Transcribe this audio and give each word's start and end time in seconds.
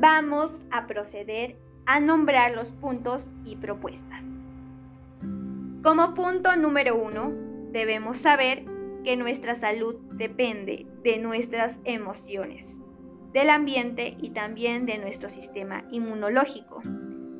vamos 0.00 0.52
a 0.70 0.86
proceder 0.86 1.56
a 1.84 1.98
nombrar 1.98 2.52
los 2.54 2.68
puntos 2.68 3.26
y 3.44 3.56
propuestas. 3.56 4.22
Como 5.82 6.14
punto 6.14 6.54
número 6.54 6.96
uno, 6.96 7.32
debemos 7.72 8.18
saber 8.18 8.64
que 9.04 9.16
nuestra 9.16 9.54
salud 9.54 9.96
depende 10.12 10.86
de 11.02 11.18
nuestras 11.18 11.78
emociones, 11.84 12.78
del 13.32 13.50
ambiente 13.50 14.16
y 14.20 14.30
también 14.30 14.86
de 14.86 14.98
nuestro 14.98 15.28
sistema 15.28 15.84
inmunológico. 15.90 16.80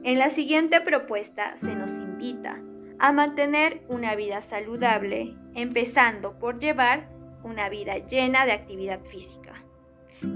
En 0.02 0.18
la 0.18 0.30
siguiente 0.30 0.80
propuesta 0.80 1.56
se 1.58 1.74
nos 1.74 1.90
invita 1.90 2.60
a 2.98 3.12
mantener 3.12 3.82
una 3.88 4.16
vida 4.16 4.42
saludable, 4.42 5.34
empezando 5.54 6.38
por 6.38 6.58
llevar 6.58 7.08
una 7.44 7.68
vida 7.68 7.98
llena 7.98 8.46
de 8.46 8.52
actividad 8.52 9.00
física. 9.04 9.67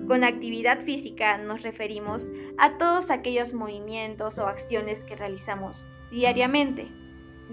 Con 0.07 0.25
actividad 0.25 0.85
física 0.85 1.39
nos 1.39 1.63
referimos 1.63 2.31
a 2.59 2.79
todos 2.79 3.11
aquellos 3.11 3.53
movimientos 3.53 4.39
o 4.39 4.47
acciones 4.47 5.03
que 5.05 5.17
realizamos 5.17 5.85
diariamente, 6.11 6.89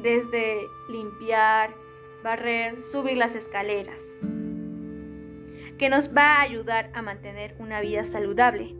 desde 0.01 0.61
limpiar, 0.89 1.73
barrer, 2.23 2.83
subir 2.91 3.17
las 3.17 3.35
escaleras, 3.35 4.01
que 5.77 5.89
nos 5.89 6.09
va 6.09 6.35
a 6.35 6.41
ayudar 6.41 6.91
a 6.93 7.01
mantener 7.01 7.55
una 7.59 7.81
vida 7.81 8.03
saludable, 8.03 8.75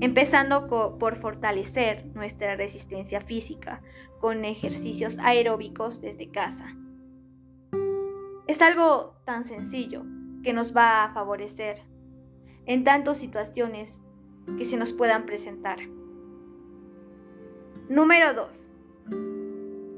empezando 0.00 0.66
por 0.98 1.16
fortalecer 1.16 2.06
nuestra 2.14 2.56
resistencia 2.56 3.20
física 3.20 3.82
con 4.20 4.44
ejercicios 4.44 5.18
aeróbicos 5.18 6.00
desde 6.00 6.30
casa. 6.30 6.74
Es 8.46 8.62
algo 8.62 9.16
tan 9.24 9.44
sencillo 9.44 10.04
que 10.42 10.52
nos 10.52 10.74
va 10.74 11.04
a 11.04 11.12
favorecer 11.12 11.82
en 12.66 12.84
tantas 12.84 13.18
situaciones 13.18 14.02
que 14.58 14.64
se 14.64 14.76
nos 14.76 14.92
puedan 14.92 15.26
presentar. 15.26 15.78
Número 17.88 18.34
2. 18.34 18.70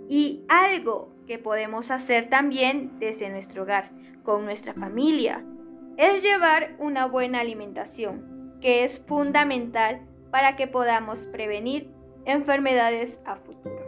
Y 0.08 0.44
algo 0.48 1.12
que 1.26 1.38
podemos 1.38 1.90
hacer 1.90 2.28
también 2.28 2.98
desde 2.98 3.30
nuestro 3.30 3.62
hogar, 3.62 3.90
con 4.22 4.44
nuestra 4.44 4.74
familia, 4.74 5.44
es 5.96 6.22
llevar 6.22 6.76
una 6.78 7.06
buena 7.06 7.40
alimentación, 7.40 8.58
que 8.60 8.84
es 8.84 9.00
fundamental 9.00 10.00
para 10.30 10.56
que 10.56 10.66
podamos 10.66 11.26
prevenir 11.26 11.90
enfermedades 12.24 13.18
a 13.24 13.36
futuro. 13.36 13.84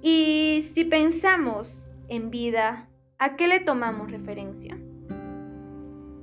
Y 0.00 0.68
si 0.74 0.84
pensamos 0.84 1.72
en 2.08 2.30
vida, 2.30 2.88
¿a 3.18 3.36
qué 3.36 3.48
le 3.48 3.60
tomamos 3.60 4.10
referencia? 4.10 4.76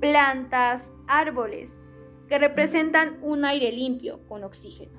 Plantas, 0.00 0.90
árboles, 1.08 1.78
que 2.26 2.38
representan 2.38 3.18
un 3.20 3.44
aire 3.44 3.70
limpio 3.70 4.26
con 4.28 4.44
oxígeno. 4.44 4.98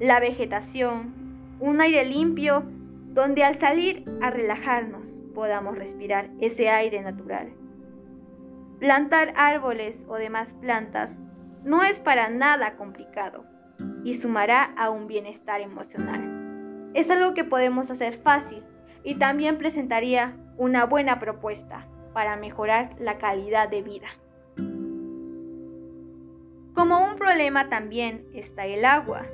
La 0.00 0.18
vegetación, 0.18 1.14
un 1.60 1.80
aire 1.80 2.04
limpio 2.04 2.64
donde 3.12 3.44
al 3.44 3.54
salir 3.54 4.04
a 4.20 4.30
relajarnos 4.30 5.06
podamos 5.32 5.78
respirar 5.78 6.28
ese 6.40 6.70
aire 6.70 7.00
natural. 7.02 7.52
Plantar 8.80 9.32
árboles 9.36 10.04
o 10.08 10.16
demás 10.16 10.54
plantas 10.54 11.16
no 11.62 11.84
es 11.84 12.00
para 12.00 12.28
nada 12.30 12.74
complicado 12.76 13.44
y 14.02 14.14
sumará 14.14 14.74
a 14.76 14.90
un 14.90 15.06
bienestar 15.06 15.60
emocional. 15.60 16.90
Es 16.94 17.12
algo 17.12 17.32
que 17.32 17.44
podemos 17.44 17.92
hacer 17.92 18.14
fácil 18.14 18.64
y 19.04 19.14
también 19.14 19.56
presentaría 19.56 20.36
una 20.56 20.84
buena 20.84 21.20
propuesta 21.20 21.86
para 22.12 22.36
mejorar 22.36 22.96
la 22.98 23.18
calidad 23.18 23.68
de 23.68 23.82
vida. 23.82 24.08
Como 26.74 27.04
un 27.04 27.16
problema 27.16 27.68
también 27.68 28.26
está 28.32 28.66
el 28.66 28.84
agua, 28.84 29.26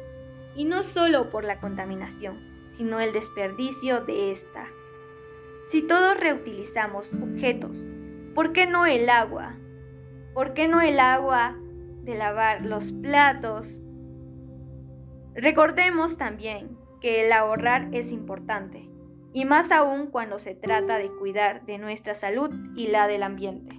y 0.56 0.64
no 0.64 0.82
solo 0.82 1.30
por 1.30 1.44
la 1.44 1.60
contaminación, 1.60 2.40
sino 2.76 2.98
el 3.00 3.12
desperdicio 3.12 4.00
de 4.04 4.32
esta. 4.32 4.66
Si 5.68 5.82
todos 5.82 6.18
reutilizamos 6.18 7.10
objetos, 7.22 7.76
¿por 8.34 8.52
qué 8.52 8.66
no 8.66 8.86
el 8.86 9.08
agua? 9.10 9.54
¿Por 10.34 10.54
qué 10.54 10.68
no 10.68 10.80
el 10.80 10.98
agua 10.98 11.56
de 12.02 12.16
lavar 12.16 12.62
los 12.62 12.92
platos? 12.92 13.68
Recordemos 15.34 16.16
también 16.16 16.76
que 17.00 17.26
el 17.26 17.32
ahorrar 17.32 17.88
es 17.92 18.10
importante, 18.12 18.88
y 19.36 19.44
más 19.44 19.70
aún 19.70 20.06
cuando 20.06 20.38
se 20.38 20.54
trata 20.54 20.96
de 20.96 21.10
cuidar 21.10 21.66
de 21.66 21.76
nuestra 21.76 22.14
salud 22.14 22.48
y 22.74 22.86
la 22.86 23.06
del 23.06 23.22
ambiente. 23.22 23.78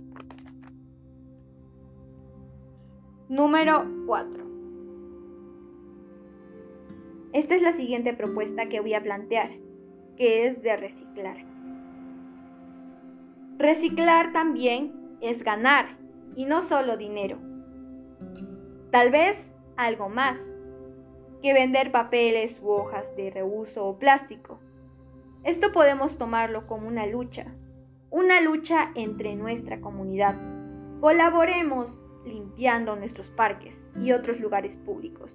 Número 3.28 3.84
4. 4.06 4.45
Esta 7.34 7.56
es 7.56 7.63
la 7.63 7.72
siguiente 7.72 8.13
propuesta 8.13 8.69
que 8.69 8.81
voy 8.81 8.94
a 8.94 9.01
plantear, 9.01 9.50
que 10.16 10.45
es 10.45 10.62
de 10.62 10.78
reciclar. 10.78 11.38
Reciclar 13.57 14.34
también 14.34 15.18
es 15.22 15.44
ganar 15.44 15.97
y 16.35 16.45
no 16.45 16.62
solo 16.62 16.97
dinero. 16.97 17.39
Tal 18.91 19.09
vez 19.09 19.44
algo 19.75 20.07
más 20.07 20.38
que 21.41 21.53
vender 21.53 21.91
papeles 21.91 22.59
u 22.62 22.69
hojas 22.69 23.07
de 23.16 23.31
reuso 23.31 23.88
o 23.88 23.97
plástico. 23.97 24.59
Esto 25.47 25.72
podemos 25.72 26.18
tomarlo 26.18 26.68
como 26.68 26.90
una 26.90 27.08
lucha, 27.08 27.46
una 28.09 28.41
lucha 28.41 28.91
entre 28.96 29.34
nuestra 29.38 29.80
comunidad. 29.80 30.35
Colaboremos 31.00 31.97
limpiando 32.25 32.97
nuestros 32.97 33.30
parques 33.30 33.81
y 33.96 34.12
otros 34.12 34.41
lugares 34.41 34.75
públicos. 34.75 35.31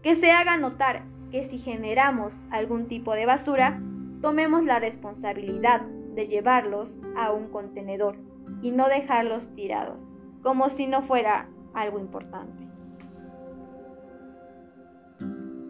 Que 0.00 0.14
se 0.14 0.30
haga 0.30 0.56
notar 0.58 1.02
que 1.32 1.42
si 1.42 1.58
generamos 1.58 2.40
algún 2.52 2.86
tipo 2.86 3.14
de 3.14 3.26
basura, 3.26 3.82
tomemos 4.22 4.62
la 4.64 4.78
responsabilidad 4.78 5.80
de 5.80 6.28
llevarlos 6.28 6.94
a 7.16 7.32
un 7.32 7.48
contenedor 7.48 8.14
y 8.62 8.70
no 8.70 8.88
dejarlos 8.88 9.52
tirados, 9.56 9.98
como 10.40 10.70
si 10.70 10.86
no 10.86 11.02
fuera 11.02 11.48
algo 11.74 11.98
importante. 11.98 12.62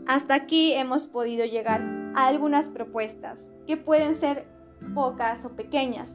Hasta 0.06 0.34
aquí 0.34 0.74
hemos 0.74 1.06
podido 1.06 1.46
llegar 1.46 1.97
a 2.14 2.26
algunas 2.26 2.68
propuestas 2.68 3.50
que 3.66 3.76
pueden 3.76 4.14
ser 4.14 4.46
pocas 4.94 5.44
o 5.44 5.50
pequeñas, 5.50 6.14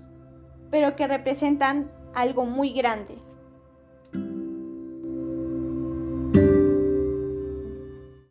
pero 0.71 0.95
que 0.95 1.07
representan 1.07 1.91
algo 2.13 2.45
muy 2.45 2.71
grande 2.73 3.17